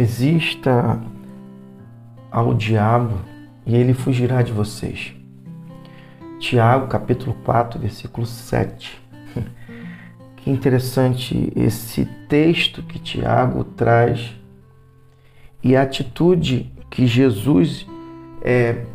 Resista 0.00 0.98
ao 2.30 2.54
diabo 2.54 3.18
e 3.66 3.76
ele 3.76 3.92
fugirá 3.92 4.40
de 4.40 4.50
vocês. 4.50 5.14
Tiago, 6.38 6.86
capítulo 6.86 7.36
4, 7.44 7.78
versículo 7.78 8.26
7. 8.26 8.98
Que 10.38 10.50
interessante 10.50 11.52
esse 11.54 12.06
texto 12.30 12.82
que 12.82 12.98
Tiago 12.98 13.62
traz 13.62 14.34
e 15.62 15.76
a 15.76 15.82
atitude 15.82 16.72
que 16.88 17.06
Jesus 17.06 17.86
é, 18.40 18.86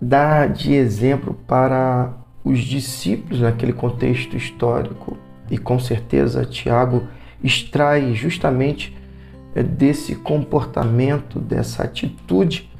dá 0.00 0.46
de 0.46 0.72
exemplo 0.72 1.34
para 1.46 2.14
os 2.42 2.60
discípulos 2.60 3.40
naquele 3.40 3.74
contexto 3.74 4.38
histórico. 4.38 5.18
E 5.50 5.58
com 5.58 5.78
certeza 5.78 6.46
Tiago 6.46 7.06
extrai 7.42 8.14
justamente 8.14 9.03
desse 9.62 10.16
comportamento, 10.16 11.38
dessa 11.38 11.84
atitude 11.84 12.70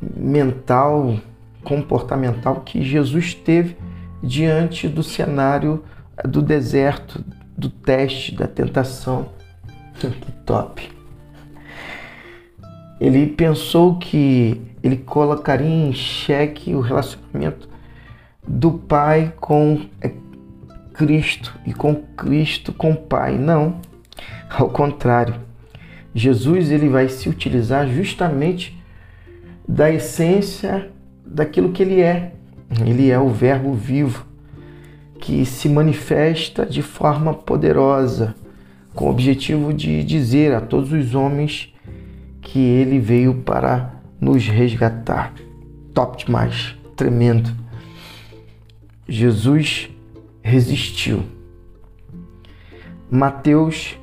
mental, 0.00 1.18
comportamental 1.64 2.60
que 2.60 2.82
Jesus 2.82 3.34
teve 3.34 3.76
diante 4.22 4.88
do 4.88 5.02
cenário 5.02 5.82
do 6.24 6.42
deserto, 6.42 7.24
do 7.56 7.68
teste, 7.68 8.34
da 8.34 8.46
tentação. 8.46 9.30
Que 9.98 10.08
top! 10.44 10.90
Ele 13.00 13.26
pensou 13.26 13.98
que 13.98 14.60
ele 14.82 14.96
colocaria 14.96 15.66
em 15.66 15.92
xeque 15.92 16.74
o 16.74 16.80
relacionamento 16.80 17.68
do 18.46 18.72
Pai 18.72 19.32
com 19.40 19.86
é, 20.02 20.12
Cristo 20.92 21.54
e 21.66 21.72
com 21.72 21.94
Cristo 21.94 22.72
com 22.74 22.92
o 22.92 22.96
Pai. 22.96 23.38
Não, 23.38 23.80
ao 24.50 24.68
contrário. 24.68 25.49
Jesus 26.14 26.70
ele 26.70 26.88
vai 26.88 27.08
se 27.08 27.28
utilizar 27.28 27.88
justamente 27.88 28.82
da 29.68 29.90
essência 29.90 30.90
daquilo 31.24 31.72
que 31.72 31.82
ele 31.82 32.00
é. 32.00 32.32
Ele 32.84 33.10
é 33.10 33.18
o 33.18 33.28
Verbo 33.28 33.72
vivo 33.72 34.26
que 35.20 35.44
se 35.44 35.68
manifesta 35.68 36.64
de 36.64 36.82
forma 36.82 37.34
poderosa, 37.34 38.34
com 38.94 39.04
o 39.06 39.10
objetivo 39.10 39.72
de 39.72 40.02
dizer 40.02 40.54
a 40.54 40.60
todos 40.60 40.92
os 40.92 41.14
homens 41.14 41.72
que 42.40 42.58
ele 42.58 42.98
veio 42.98 43.34
para 43.34 43.94
nos 44.20 44.46
resgatar. 44.48 45.34
Top 45.94 46.24
demais, 46.24 46.74
tremendo. 46.96 47.54
Jesus 49.06 49.90
resistiu. 50.42 51.22
Mateus 53.10 53.96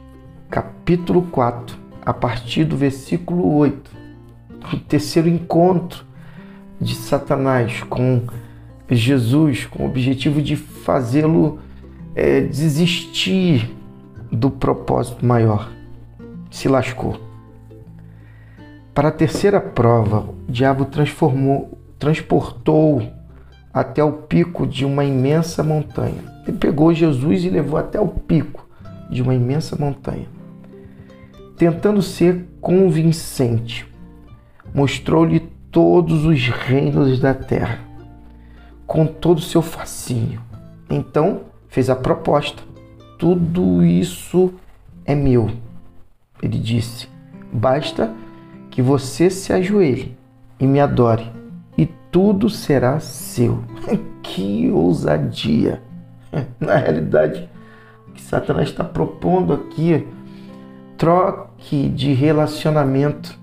capítulo 0.50 1.24
4, 1.24 1.78
a 2.08 2.14
partir 2.14 2.64
do 2.64 2.78
versículo 2.78 3.54
8, 3.58 3.92
o 4.72 4.78
terceiro 4.78 5.28
encontro 5.28 6.06
de 6.80 6.96
Satanás 6.96 7.84
com 7.84 8.22
Jesus, 8.90 9.66
com 9.66 9.84
o 9.84 9.88
objetivo 9.88 10.42
de 10.42 10.56
fazê-lo 10.56 11.60
é, 12.16 12.40
desistir 12.40 13.76
do 14.32 14.50
propósito 14.50 15.26
maior. 15.26 15.70
Se 16.50 16.70
lascou. 16.70 17.20
Para 18.94 19.10
a 19.10 19.12
terceira 19.12 19.60
prova, 19.60 20.30
o 20.48 20.50
diabo 20.50 20.86
transformou, 20.86 21.78
transportou 22.00 23.04
até 23.74 24.02
o 24.02 24.14
pico 24.14 24.66
de 24.66 24.86
uma 24.86 25.04
imensa 25.04 25.62
montanha. 25.62 26.24
Ele 26.48 26.58
pegou 26.58 26.94
Jesus 26.94 27.44
e 27.44 27.50
levou 27.50 27.78
até 27.78 28.00
o 28.00 28.08
pico 28.08 28.66
de 29.10 29.22
uma 29.22 29.36
imensa 29.36 29.76
montanha. 29.76 30.37
Tentando 31.58 32.02
ser 32.02 32.46
convincente, 32.62 33.92
mostrou-lhe 34.74 35.40
todos 35.72 36.24
os 36.24 36.48
reinos 36.48 37.20
da 37.20 37.34
terra 37.34 37.80
com 38.86 39.06
todo 39.06 39.40
o 39.40 39.42
seu 39.42 39.62
fascínio. 39.62 40.42
Então 40.90 41.42
fez 41.68 41.90
a 41.90 41.96
proposta: 41.96 42.64
tudo 43.20 43.84
isso 43.84 44.54
é 45.06 45.14
meu. 45.14 45.52
Ele 46.42 46.58
disse: 46.58 47.10
basta 47.52 48.14
que 48.70 48.82
você 48.82 49.30
se 49.30 49.52
ajoelhe 49.52 50.18
e 50.60 50.66
me 50.66 50.80
adore, 50.80 51.32
e 51.78 51.86
tudo 52.12 52.50
será 52.50 53.00
seu. 53.00 53.64
que 54.24 54.70
ousadia! 54.70 55.82
Na 56.60 56.76
realidade, 56.76 57.50
o 58.08 58.12
que 58.12 58.22
Satanás 58.22 58.70
está 58.70 58.84
propondo 58.84 59.54
aqui, 59.54 60.08
troque 61.58 61.90
de 61.90 62.14
relacionamento. 62.14 63.38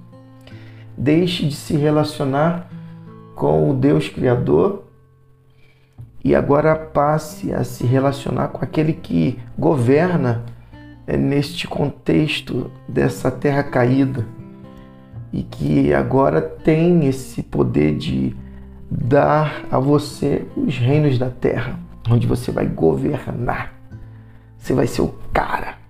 Deixe 0.97 1.47
de 1.47 1.55
se 1.55 1.77
relacionar 1.77 2.71
com 3.35 3.71
o 3.71 3.75
Deus 3.75 4.09
Criador 4.09 4.85
e 6.23 6.35
agora 6.35 6.75
passe 6.75 7.53
a 7.53 7.65
se 7.65 7.85
relacionar 7.85 8.49
com 8.49 8.65
aquele 8.65 8.93
que 8.93 9.39
governa 9.59 10.45
é, 11.07 11.17
neste 11.17 11.67
contexto 11.67 12.71
dessa 12.89 13.31
terra 13.31 13.63
caída 13.63 14.25
e 15.33 15.43
que 15.43 15.93
agora 15.93 16.41
tem 16.41 17.07
esse 17.07 17.43
poder 17.43 17.97
de 17.97 18.35
dar 18.89 19.65
a 19.71 19.79
você 19.79 20.47
os 20.57 20.79
reinos 20.79 21.19
da 21.19 21.29
terra, 21.29 21.79
onde 22.09 22.27
você 22.27 22.53
vai 22.53 22.67
governar. 22.67 23.75
Você 24.57 24.73
vai 24.73 24.87
ser 24.87 25.03
o 25.03 25.15
cara. 25.33 25.84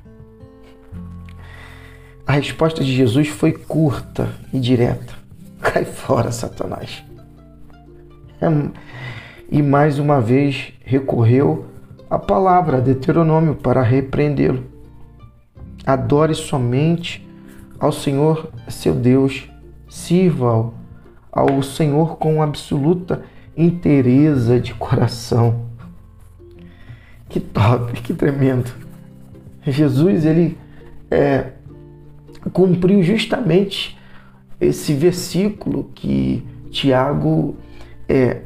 A 2.26 2.32
resposta 2.32 2.82
de 2.82 2.92
Jesus 2.92 3.28
foi 3.28 3.52
curta 3.52 4.30
e 4.52 4.58
direta. 4.58 5.14
Cai 5.60 5.84
fora, 5.84 6.32
Satanás. 6.32 7.04
É, 8.40 8.46
e 9.50 9.62
mais 9.62 9.98
uma 9.98 10.20
vez 10.20 10.72
recorreu 10.84 11.66
à 12.08 12.18
palavra 12.18 12.80
Deuteronômio 12.80 13.54
para 13.54 13.82
repreendê-lo. 13.82 14.64
Adore 15.86 16.34
somente 16.34 17.26
ao 17.78 17.92
Senhor 17.92 18.50
seu 18.68 18.94
Deus, 18.94 19.50
sirva 19.88 20.72
ao 21.30 21.62
Senhor 21.62 22.16
com 22.16 22.42
absoluta 22.42 23.22
inteireza 23.56 24.58
de 24.58 24.72
coração. 24.74 25.66
Que 27.28 27.40
top, 27.40 28.00
que 28.00 28.14
tremendo. 28.14 28.72
Jesus 29.66 30.24
ele 30.24 30.56
é, 31.10 31.52
cumpriu 32.52 33.02
justamente 33.02 33.98
esse 34.60 34.92
versículo 34.94 35.90
que 35.94 36.44
Tiago 36.70 37.56
é, 38.08 38.42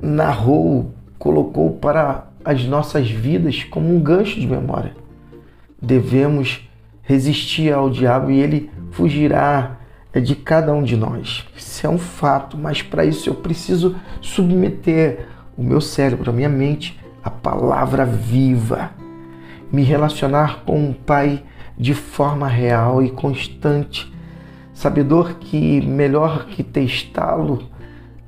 narrou, 0.00 0.92
colocou 1.18 1.70
para 1.74 2.28
as 2.44 2.64
nossas 2.64 3.10
vidas 3.10 3.64
como 3.64 3.94
um 3.94 4.00
gancho 4.00 4.40
de 4.40 4.46
memória. 4.46 4.94
Devemos 5.80 6.68
resistir 7.02 7.72
ao 7.72 7.90
diabo 7.90 8.30
e 8.30 8.40
ele 8.40 8.70
fugirá 8.90 9.78
de 10.20 10.36
cada 10.36 10.72
um 10.74 10.82
de 10.82 10.96
nós. 10.96 11.46
Isso 11.56 11.86
é 11.86 11.90
um 11.90 11.98
fato, 11.98 12.56
mas 12.58 12.82
para 12.82 13.04
isso 13.04 13.28
eu 13.28 13.34
preciso 13.34 13.96
submeter 14.20 15.26
o 15.56 15.62
meu 15.62 15.80
cérebro, 15.80 16.30
a 16.30 16.34
minha 16.34 16.48
mente, 16.48 16.98
à 17.22 17.30
palavra 17.30 18.04
viva, 18.04 18.90
me 19.70 19.82
relacionar 19.82 20.62
com 20.64 20.90
o 20.90 20.94
Pai 20.94 21.42
de 21.76 21.94
forma 21.94 22.48
real 22.48 23.02
e 23.02 23.10
constante, 23.10 24.12
sabedor 24.72 25.34
que 25.34 25.80
melhor 25.80 26.46
que 26.46 26.62
testá-lo 26.62 27.62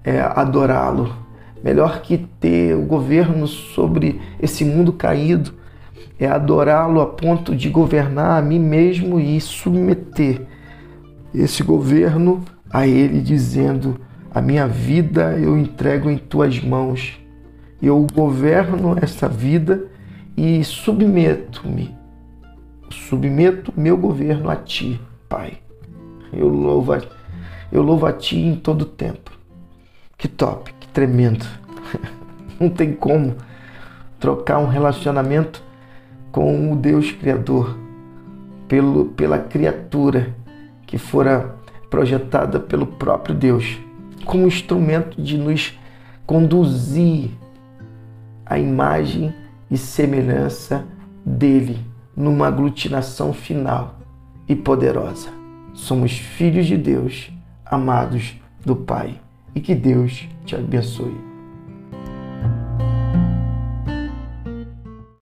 é 0.03 0.21
adorá-lo 0.21 1.25
Melhor 1.65 2.03
que 2.03 2.19
ter 2.19 2.77
o 2.77 2.83
governo 2.83 3.47
sobre 3.49 4.21
esse 4.39 4.67
mundo 4.67 4.93
caído 4.93 5.55
é 6.19 6.27
adorá-lo 6.27 7.01
a 7.01 7.07
ponto 7.07 7.57
de 7.57 7.71
governar 7.71 8.39
a 8.39 8.43
mim 8.43 8.59
mesmo 8.59 9.19
e 9.19 9.41
submeter 9.41 10.43
esse 11.35 11.63
governo 11.63 12.45
a 12.71 12.87
ele, 12.87 13.19
dizendo: 13.23 13.99
A 14.31 14.43
minha 14.43 14.69
vida 14.69 15.39
eu 15.39 15.57
entrego 15.57 16.11
em 16.11 16.19
tuas 16.19 16.63
mãos. 16.63 17.19
Eu 17.81 18.07
governo 18.15 18.99
essa 19.01 19.27
vida 19.27 19.87
e 20.37 20.63
submeto-me, 20.63 21.97
submeto 23.15 23.73
meu 23.77 23.97
governo 23.97 24.51
a 24.51 24.57
ti, 24.57 25.01
Pai. 25.29 25.59
Eu 26.33 26.49
louvo, 26.49 26.95
a, 26.95 27.01
eu 27.71 27.81
louvo 27.81 28.07
a 28.07 28.13
ti 28.13 28.37
em 28.37 28.57
todo 28.57 28.85
tempo. 28.85 29.31
Que 30.19 30.27
top, 30.27 30.73
que 30.81 30.89
tremendo. 30.89 31.47
Não 32.59 32.69
tem 32.69 32.93
como 32.93 33.37
trocar 34.19 34.59
um 34.59 34.67
relacionamento 34.67 35.63
com 36.33 36.73
o 36.73 36.77
Deus 36.77 37.13
Criador 37.13 37.79
pelo, 38.67 39.07
pela 39.07 39.39
criatura 39.39 40.35
que 40.85 40.99
fora 40.99 41.55
projetada 41.89 42.59
pelo 42.59 42.87
próprio 42.87 43.35
Deus 43.35 43.79
como 44.25 44.49
instrumento 44.49 45.21
de 45.23 45.39
nos 45.39 45.79
conduzir 46.27 47.31
à 48.45 48.59
imagem 48.59 49.33
e 49.71 49.79
semelhança 49.79 50.85
dele 51.25 51.94
numa 52.17 52.49
aglutinação 52.49 53.33
final 53.33 53.97
e 54.49 54.55
poderosa. 54.55 55.29
somos 55.73 56.13
filhos 56.13 56.67
de 56.67 56.77
Deus, 56.77 57.33
amados 57.65 58.37
do 58.65 58.77
Pai. 58.77 59.21
E 59.55 59.61
que 59.61 59.75
Deus 59.75 60.29
te 60.45 60.55
abençoe. 60.55 61.34